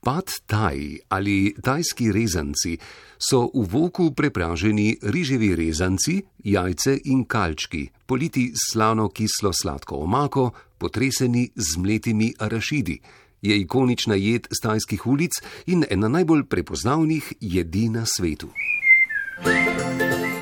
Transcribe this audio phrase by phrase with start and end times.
[0.00, 0.78] Pad taj
[1.08, 2.78] ali tajski rezanci
[3.18, 11.50] so v voku prepraženi riževi rezanci, jajce in kalčki, politi slano kislo sladko omako, potreseni
[11.56, 13.00] z mletimi arašidi.
[13.42, 15.32] Je ikonična jed z tajskih ulic
[15.66, 18.48] in ena najbolj prepoznavnih jedi na svetu.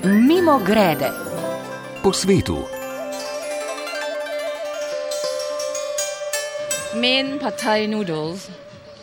[0.05, 1.11] Mimo grede.
[2.03, 2.57] Po svetu.
[6.95, 8.49] Main pad thai noodles,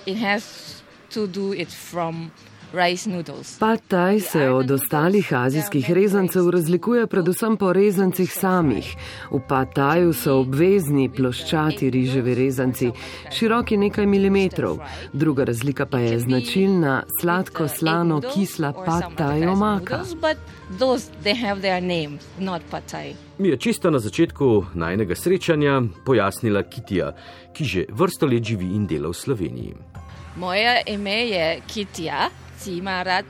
[0.05, 2.31] it has to do it from
[2.73, 3.59] rice noodles.
[3.59, 8.95] Pad taj se od ostalih azijskih rezancev razlikuje predvsem po rezancih samih.
[9.31, 12.91] V pad taju so obvezni ploščati riževi rezanci,
[13.31, 14.79] široki nekaj milimetrov.
[15.13, 20.03] Druga razlika pa je značilna sladko-slano kisla pad taj omaka.
[20.21, 20.37] But
[20.79, 23.15] those, they have their names, not pad thai.
[23.37, 27.13] Mi je čisto na začetku najnega srečanja pojasnila Kitija,
[27.53, 29.92] ki že vrsto let živi in dela v Sloveniji.
[30.35, 32.29] Moje ime je Kitija
[32.59, 33.25] Cimarat.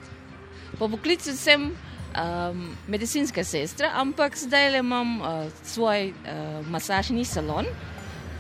[0.80, 5.28] Po poklicu sem um, medicinska sestra, ampak zdaj le imam uh,
[5.64, 7.66] svoj uh, masažni salon,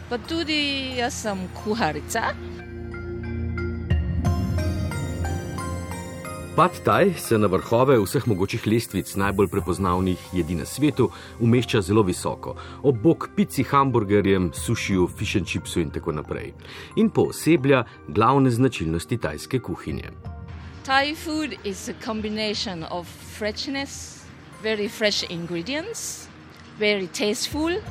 [0.10, 2.32] pa tudi jaz sem kuharica.
[6.56, 11.08] Pad Thai se na vrhove vseh mogočih lestvic najbolj prepoznavnih jedi na svetu
[11.42, 16.54] umešča zelo visoko, ob bok pici, hamburgerjem, sušiju, fish and chipsu in tako naprej.
[16.96, 20.12] In pooseblja glavne značilnosti tajske kuhinje.
[20.86, 24.22] Thai food is a combination of freshness,
[24.64, 26.28] very fresh ingredients,
[26.80, 27.82] very tasteful.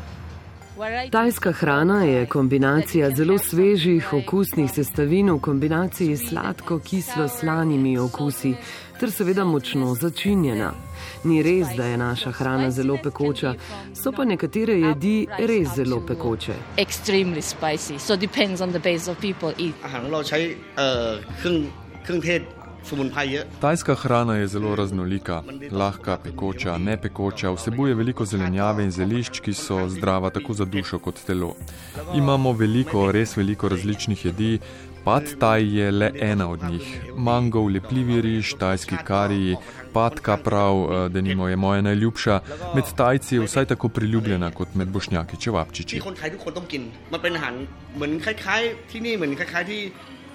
[0.77, 8.55] variety- Tajska hrana je kombinacija zelo svežih okusnih sestavin v kombinaciji s sladko-kislo-slanimi okusi
[8.99, 10.71] ter seveda močno začinjena.
[11.23, 13.53] Ni res, da je naša hrana zelo pekoča,
[13.93, 16.53] so pa nekatere jedi res zelo pekoče.
[16.77, 19.73] Extremely spicy, so depends on the base of people eat.
[19.85, 20.39] อาหารของเราใช้
[20.77, 21.57] เอ่อเครื่อง
[22.03, 22.41] เครื่องเทศ
[23.60, 29.88] Tajska hrana je zelo raznolika, lahka, pekoča, nepekoča, vsebuje veliko zelenjave in zelišč, ki so
[29.88, 31.54] zdrava tako za dušo kot telo.
[32.14, 34.58] Imamo veliko, res veliko različnih jedi,
[35.04, 37.00] Pad taj je le ena od njih.
[37.16, 39.56] Mangov, lepljivi riž, tajski kariji,
[39.92, 42.40] patka prav, eh, denimo je moja najljubša,
[42.74, 46.00] med tajci je vsaj tako priljubljena kot med bošnjaki čevapčiči.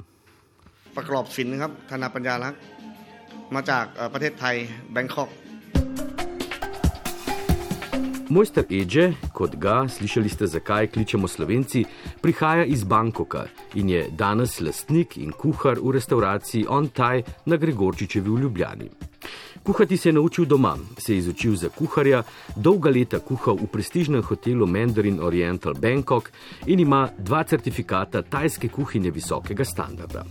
[0.97, 2.61] ประกอบสินนะครับธนาปัญญาลักษณ์
[3.55, 4.57] มาจากเอ่อประเทศไทย
[4.93, 5.31] แบงคอก
[8.32, 11.84] Mojster Edže, kot ga, slišali ste, zakaj kličemo slovenci,
[12.24, 13.44] prihaja iz Bangkoka
[13.76, 18.88] in je danes lastnik in kuhar v restavraciji On Thai na Gregorčičevi v Ljubljani.
[19.64, 22.24] Kuhati se je naučil doma, se je izučil za kuharja,
[22.56, 26.32] dolga leta kuhal v prestižnem hotelu Mandarin Oriental Bangkok
[26.72, 30.24] in ima dva certifikata tajske kuhinje visokega standarda.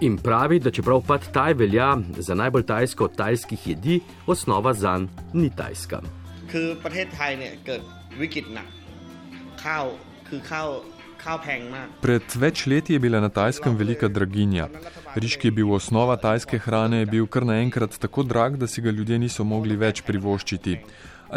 [0.00, 5.06] In pravi, da čeprav pad taj velja za najbolj tajsko od tajskih jedi, osnova zanj
[5.32, 6.02] ni tajska.
[6.51, 7.81] คือประเทศไทยเนี่ยเกิด
[8.21, 8.67] วิกฤตหนัก
[9.63, 9.85] ข้าว
[10.27, 10.67] คือข้าว
[11.23, 14.65] ข้าวแพงมาก Pred več leti je bila na tajskem velika draginja.
[15.23, 18.79] Riž, ki je bil osnova tajske hrane, je bil kar naenkrat tako drag, da si
[18.85, 20.75] ga ljudje niso mogli več privoščiti.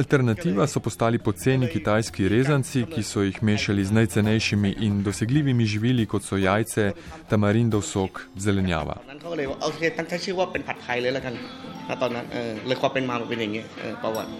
[0.00, 6.05] Alternativa so postali poceni kitajski rezanci, ki so jih mešali z najcenejšimi in dosegljivimi živili,
[6.12, 6.93] kot so jajce,
[7.31, 8.97] tamarindov sok, zelenjava.
[9.00, 11.34] ตอนนั้นเขาก็เลยว่าโอเคตั้งใช้ชื่อว่าเป็นผัดไทยเลยแล้วกัน
[11.89, 14.31] ณตอนนั้นเออเลยความเป็นมามันเป็นอย่างนี้เออประวัติ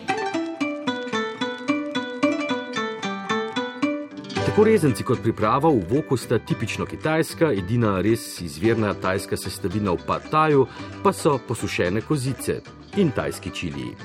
[4.54, 10.06] Tako rezanci kot priprava v voku sta tipično kitajska, edina res izvirna tajska sestavina v
[10.06, 10.68] pataju
[11.02, 12.60] pa so posušene kozice
[13.02, 13.96] in tajski čiliji.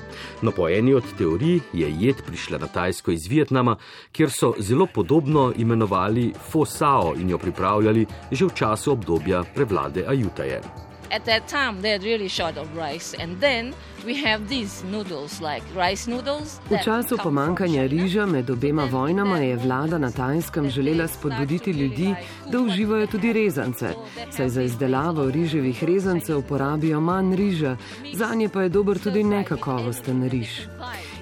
[0.41, 3.77] No, po eni od teorij je jed prišla na Tajsko iz Vietnama,
[4.11, 10.05] kjer so zelo podobno imenovali fo sao in jo pripravljali že v času obdobja prevlade
[10.07, 10.88] Ajutaje.
[11.11, 13.73] At that time, they're really short of rice, and then
[14.05, 16.59] we have these noodles, like rice noodles.
[16.69, 22.15] V času pomankanja riža med obema vojnama je vlada na Tajskem želela spodbuditi ljudi,
[22.51, 23.93] da uživajo tudi rezance,
[24.31, 27.77] saj za izdelavo riževih rezancev porabijo manj riža,
[28.13, 30.61] za nje pa je dober tudi nekakovosten riž.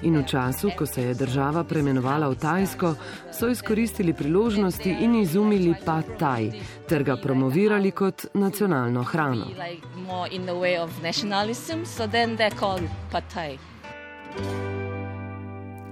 [0.02, 2.94] In v času, ko se je država preimenovala v Tajsko,
[3.32, 6.50] so izkoristili priložnosti in izumili pad taj
[6.88, 9.46] ter ga promovirali kot nacionalno hrano.
[11.84, 13.58] So then they're called pad thai.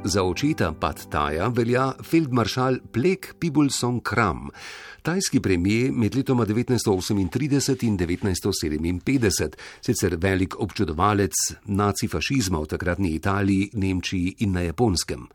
[0.04, 4.48] Za očeta Pad Taja velja feldmaršal Plek Pibulson Kram,
[5.02, 9.48] tajski premijer med letoma 1938 in 1957,
[9.80, 11.32] sicer velik občudovalec
[11.64, 15.26] nacifašizma v takratni Italiji, Nemčiji in na Japonskem.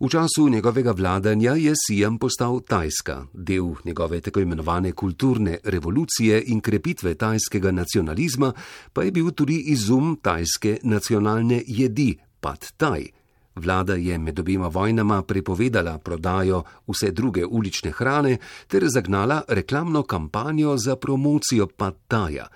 [0.00, 6.60] V času njegovega vladanja je Siam postal Tajska, del njegove tako imenovane kulturne revolucije in
[6.60, 8.52] krepitve tajskega nacionalizma,
[8.92, 13.23] pa je bil tudi izum tajske nacionalne jedi, Pad Taj.
[13.56, 20.76] Vlada je med obima vojnama prepovedala prodajo vse druge ulične hrane ter zagnala reklamno kampanjo
[20.76, 22.46] za promocijo Pad Taja.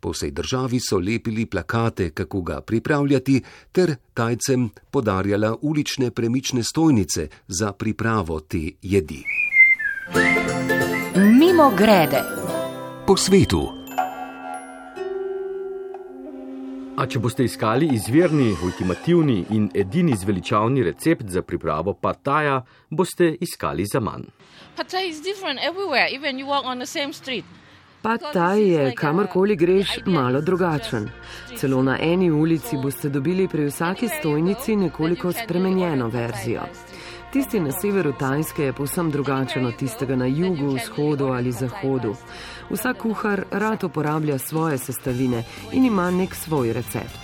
[0.00, 3.42] Po vsej državi so lepili plakate, kako ga pripravljati,
[3.72, 9.24] ter tajcem podarjala ulične premične stojnice za pripravo te jedi.
[11.16, 12.22] Mimo grede.
[13.06, 13.73] Po svetu.
[16.94, 22.60] A če boste iskali izvirni, ultimativni in edini zveličavni recept za pripravo pataja,
[22.90, 24.28] boste iskali za manj.
[24.76, 27.44] Pattaya is different everywhere, even you walk on the same street.
[28.02, 31.08] Pa ta je, kamorkoli greš, malo drugačen.
[31.56, 36.62] Celo na eni ulici boste dobili pri vsaki stojnici nekoliko spremenjeno verzijo.
[37.34, 42.14] Tisti na severu Tajske je povsem drugačen od tistega na jugu, vzhodu ali zahodu.
[42.70, 45.42] Vsak kuhar rad uporablja svoje sestavine
[45.72, 47.18] in ima nek svoj recept.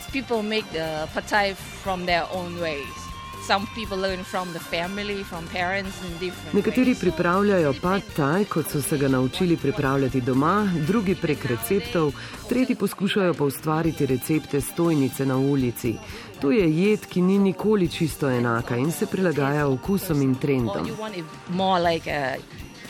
[4.71, 10.21] Family, from parents in different Nekateri pripravljajo pad taj, kot so se ga naučili pripravljati
[10.21, 12.13] doma, drugi prek receptov,
[12.49, 15.95] tretji poskušajo pa ustvariti recepte stojnice na ulici.
[16.41, 20.87] To je jed, ki ni nikoli čisto enaka in se prilagaja okusom in trendom.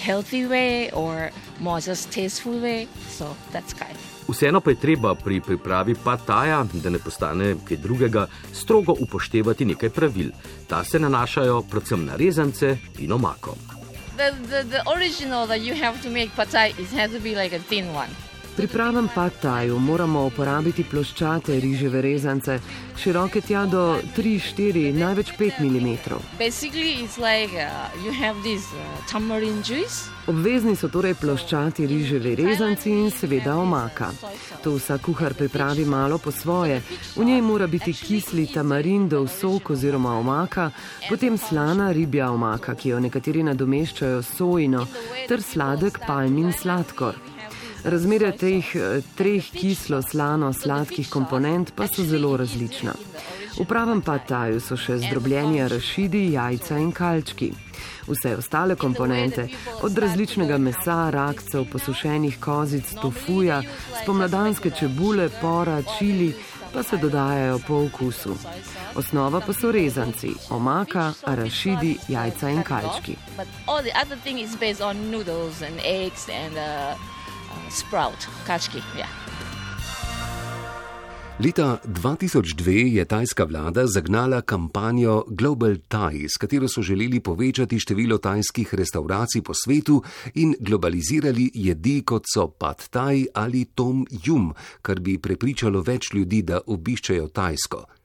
[0.01, 1.31] healthy way or
[1.61, 2.89] more just tasteful way.
[3.09, 4.10] So that's kind.
[4.31, 9.91] Vseeno pa je treba pri pripravi pataja, da ne postane kaj drugega, strogo upoštevati nekaj
[9.91, 10.31] pravil.
[10.69, 13.57] Ta se nanašajo predvsem na rezance in omako.
[14.17, 17.35] The, the, the original that you have to make pad thai it has to be
[17.35, 18.30] like a thin one.
[18.61, 22.59] Pri pravem pad taju moramo uporabiti ploščate riževe rezance,
[23.01, 25.87] široke tja do 3-4, največ 5 mm.
[27.25, 27.73] Like uh,
[28.05, 28.37] uh.
[30.27, 34.11] Obvezni so torej ploščati riževi rezanci in seveda omaka.
[34.63, 36.83] To vsak kuhar pripravi malo po svoje.
[37.17, 40.71] V njej mora biti kisli tamarindov sok oziroma omaka,
[41.09, 44.87] potem slana ribja omaka, ki jo nekateri nadomeščajo sojino,
[45.29, 47.40] ter sladek palmin sladkor.
[47.85, 52.93] Razmere teh eh, treh kislo-slano-sladkih komponent pa so zelo različna.
[53.57, 57.51] V pravem pataju so še zdrobljeni arašidi, jajca in kalčki.
[58.07, 59.49] Vse ostale komponente,
[59.83, 63.63] od različnega mesa, rakcev, posušenih kozic, tofuja,
[64.03, 66.35] spomladanske čebule, pora, čili,
[66.73, 68.37] pa se dodajajo po okusu.
[68.95, 73.17] Osnova pa so rezanci, omaka, arašidi, jajca in kalčki.
[77.71, 78.83] Sprout, kachki.
[78.97, 79.09] Yeah.
[81.41, 88.19] Leta 2002 je tajska vlada zagnala kampanjo Global Thai, s katero so želeli povečati število
[88.19, 90.03] tajskih restauracij po svetu
[90.35, 94.53] in globalizirali jedi kot so pad thai ali tom yum,
[94.83, 98.00] kar bi prepričalo več ljudi, da obiščejo Tajsko.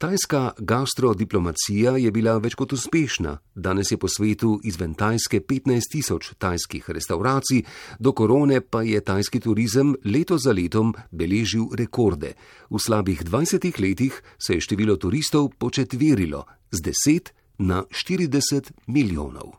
[0.00, 3.34] Tajska gastrodiplomacija je bila več kot uspešna.
[3.54, 7.66] Danes je po svetu izven Tajske 15 tisoč tajskih restauracij,
[7.98, 12.32] do korone pa je tajski turizem leto za letom beležil rekorde.
[12.70, 19.52] V slabih 20 letih se je število turistov početverilo z 10 na 40 milijonov.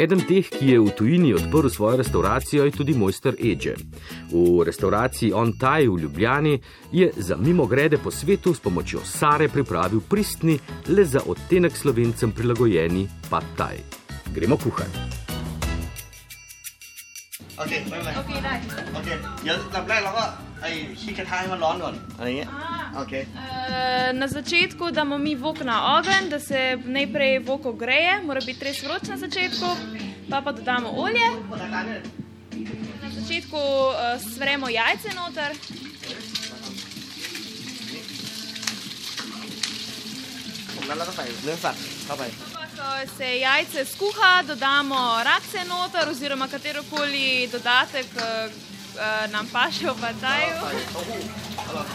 [0.00, 3.74] Eden teh, ki je v tujini odprl svojo restauracijo, je tudi mojster Edge.
[4.30, 6.60] V restauraciji On Thai v Ljubljani
[6.92, 10.58] je za mimo grede po svetu s pomočjo Sare pripravil pristni,
[10.88, 13.76] le za odtenek slovencem prilagojeni pad thai.
[14.34, 15.26] Gremo kuhati.
[17.58, 18.54] โอเคไม่เป็นไรโอเคได้
[18.94, 19.08] โอเค
[19.42, 20.24] เดี๋ยวลำแรกเราก็
[20.62, 20.70] ไอ้
[21.00, 22.48] ขี้กระทะให้มันร้อนก่อนอะไรเงี้ย
[22.95, 23.23] Okay.
[23.23, 28.65] Uh, na začetku damo mi vok na ogen, da se najprej vok ogreje, mora biti
[28.65, 29.67] res vroč na začetku,
[30.29, 31.27] pa pa dodamo olje.
[33.01, 35.55] Na začetku uh, svremo jajce noter.
[42.81, 48.51] Ko se jajce skuha, dodamo rakce noter oziroma katerokoli dodatek, eh,
[48.96, 50.54] uh, uh, nam paše v pataju.
[50.62, 51.20] ใส่เต้าหู้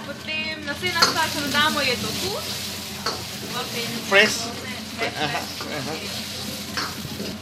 [0.08, 2.32] Potem naslednja stvar, ko dodamo, je tofu.
[4.12, 4.38] fresh
[5.02, 5.96] อ่าฮะอ่าฮะ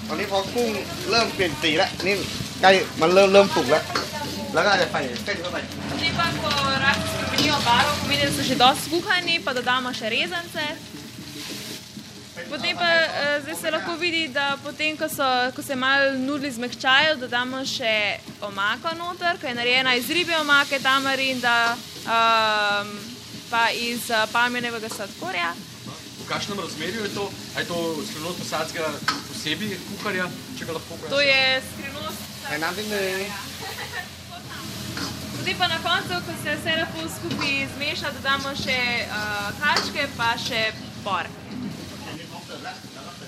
[0.07, 0.69] ตอนนี้พอกุ้ง
[1.09, 2.15] เริ่มเปลี่ยนสีแล้วนี่
[2.61, 2.71] ใกล้
[3.01, 3.83] มันเริ่มเริ่มสุกแล้ว
[4.53, 5.57] แล้วก็จะใส่เส้นเข้าไป
[5.89, 6.49] Potem pa, ko
[6.83, 10.65] raki spremenijo barvo, pomeni, da so že dosti skuhani, pa dodamo še rezance.
[12.48, 15.24] Potem pa eh, zdaj se lahko vidi, da potem, ko, so,
[15.56, 20.80] ko se malo nudli zmehčajo, dodamo še omako noter, ki je narejena iz ribe omake,
[20.82, 22.90] tamarinda, um,
[23.50, 25.54] pa iz eh, palmenevega sladkorja.
[26.24, 27.30] V kakšnem razmerju je to?
[27.56, 28.90] A je to skrivnost posadskega
[29.28, 31.14] posebej kuharja, če ga lahko pojasnite?
[31.14, 32.20] To je skrivnost.
[32.44, 33.40] Ja.
[35.36, 40.32] Potem pa na koncu, ko se vse lepo skupaj zmeša, dodamo še uh, kačke, pa
[40.40, 40.68] še
[41.04, 41.28] por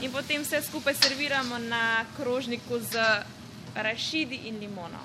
[0.02, 2.94] In potem vse skupaj serviramo na krožniku z
[3.76, 5.02] rašidi in limono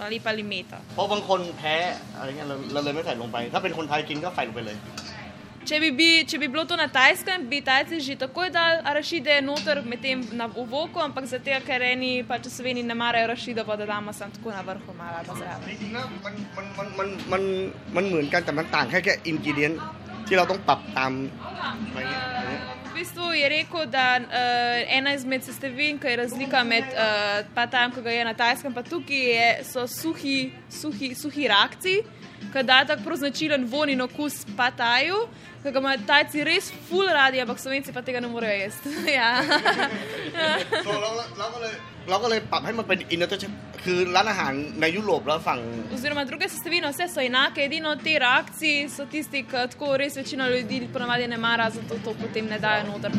[0.00, 0.78] ali pa limeto.
[0.94, 1.76] เพราะบางคนแพ้
[2.16, 4.78] อะไรเงี้ยเราเราเลยไม่ใส่ลงไป ถ้าเป็นคนไทยกินก็ใส่ลงไปเลย
[5.68, 9.34] Če bi, bi, če bi bilo to na tajskem, bi Tajci že takoj dali arašide
[9.44, 13.76] noter, medtem na uvoku, ampak zato, ker eni pač v Sloveniji ne marajo arašida, pa
[13.76, 15.66] da damo samo tako na vrhu malo ali pa zraven.
[15.68, 17.42] จริงๆนะมันมันมันมันมัน
[17.96, 19.72] มันเหมือนกันแต่มันต่างแค่แค่อินกิเดียน
[20.26, 21.12] ที่เราต้องปรับตาม
[21.88, 22.62] อะไรเงี้ยอย่างเงี้ย
[22.93, 27.89] V bistvu je rekel, da uh, ena izmed sestavin, ki je razlika med uh, tam,
[27.91, 31.95] ko ga je na tajskem, pa tukaj je, so suhi, suhi, suhi rakci,
[32.52, 35.26] ki da tako prav značilen von in okus pataju,
[35.62, 38.88] ki ga imajo tajci res ful radi, ampak slovenci pa tega ne morejo jesti.
[39.20, 39.30] ja.
[40.84, 41.74] เราเราเราก็เลย
[42.08, 43.52] เราก็เลยปรับให้มันเป็นอินเตอร์
[43.84, 45.58] คือร้านอาหารในยุโรปแล้วฝั่ง
[45.94, 50.44] Oziroma, druge sestavine, vse so enake, edino te reakcije so tisti, ki tako res večina
[50.52, 53.10] ljudi ponavadi ne mara, zato to potem ne dajo noter.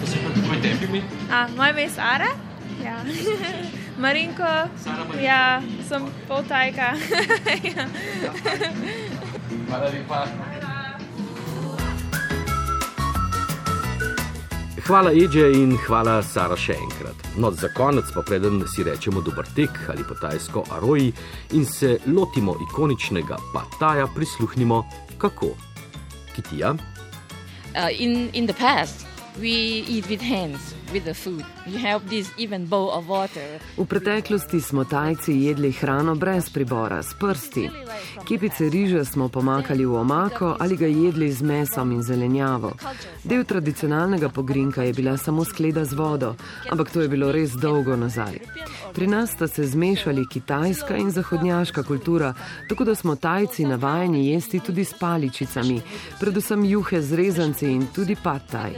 [0.00, 1.00] To se pa tvoj tebi mi?
[1.36, 2.30] A, moje ime je Sara,
[2.86, 2.96] ja.
[3.99, 4.43] Marinko,
[5.21, 6.93] ja, sem poltajka.
[7.75, 7.85] ja.
[9.69, 10.27] Hvala lepa.
[14.87, 17.27] Hvala, Eže, in hvala, Sara, še enkrat.
[17.37, 21.11] No, za konec pa preden si rečemo dober tek ali po tajsko aroji
[21.53, 24.81] in se lotimo ikoničnega pataja, prisluhnimo
[25.21, 25.53] kako.
[26.33, 26.73] Kitija,
[27.75, 29.05] Uh, in, in the past,
[29.37, 31.45] we eat with hands, with the food.
[31.67, 33.59] We have this even bowl of water.
[33.77, 37.69] V preteklosti smo Tajci jedli hrano brez pribora, s prsti.
[38.27, 42.71] Kepice riža smo pomakali v omako ali ga jedli z mesom in zelenjavo.
[43.23, 46.35] Del tradicionalnega pogrinka je bila samo skleda z vodo,
[46.69, 48.39] ampak to je bilo res dolgo nazaj.
[48.93, 52.33] Pri nas sta se zmešali kitajska in zahodnjaška kultura,
[52.69, 55.81] tako da smo Tajci navajeni jesti tudi s paličicami,
[56.19, 58.71] predvsem juhe z rezanci in tudi pataj.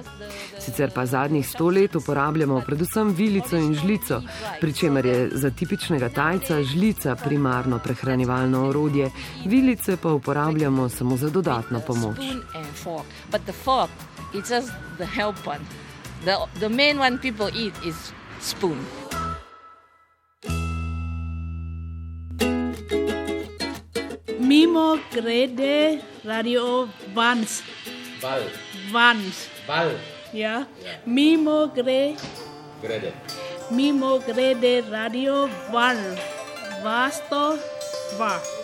[0.59, 4.21] Sicer pa zadnjih sto let uporabljamo predvsem vilico in žlico,
[4.61, 9.11] pri čemer je za tipičnega tajca žlica primarno prehranjevalno orodje,
[9.45, 12.17] vilice pa uporabljamo samo za dodatno pomoč.
[14.33, 15.59] Is just the help one.
[16.23, 19.00] The, the main one people eat is spoon.
[24.71, 27.61] Mimo grede radio Vans.
[28.21, 28.43] Val,
[28.89, 29.49] Vans.
[29.67, 29.91] val,
[30.31, 30.65] Ja.
[31.05, 32.15] Mimo gre.
[32.81, 33.11] grede.
[33.69, 35.99] Mimo grede radio Van.
[36.83, 37.59] Vasto.
[38.17, 38.60] Va.